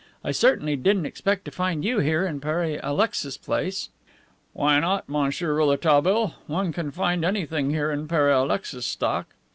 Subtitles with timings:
[0.23, 3.89] I certainly didn't expect to find you here in Pere Alexis's place."
[4.51, 6.33] "Why not, Monsieur Rouletabille?
[6.47, 9.35] One can find anything here in Pere Alexis's stock.